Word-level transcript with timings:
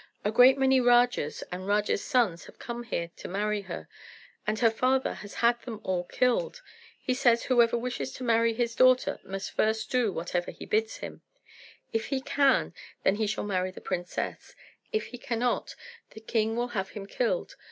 A 0.25 0.31
great 0.31 0.57
many 0.57 0.79
Rajas 0.81 1.43
and 1.51 1.67
Rajas' 1.67 2.03
sons 2.03 2.45
have 2.45 2.57
come 2.57 2.81
here 2.85 3.11
to 3.17 3.27
marry 3.27 3.61
her, 3.61 3.87
and 4.47 4.57
her 4.57 4.71
father 4.71 5.13
has 5.13 5.35
had 5.35 5.61
them 5.61 5.79
all 5.83 6.05
killed. 6.05 6.63
He 6.99 7.13
says 7.13 7.43
whoever 7.43 7.77
wishes 7.77 8.11
to 8.13 8.23
marry 8.23 8.55
his 8.55 8.73
daughter 8.73 9.19
must 9.23 9.51
first 9.51 9.91
do 9.91 10.11
whatever 10.11 10.49
he 10.49 10.65
bids 10.65 10.97
him. 11.05 11.21
If 11.93 12.07
he 12.07 12.19
can, 12.19 12.73
then 13.03 13.17
he 13.17 13.27
shall 13.27 13.43
marry 13.43 13.69
the 13.69 13.79
princess; 13.79 14.55
if 14.91 15.05
he 15.05 15.19
cannot, 15.19 15.75
the 16.15 16.19
king 16.19 16.55
will 16.55 16.69
have 16.69 16.89
him 16.89 17.05
killed. 17.05 17.55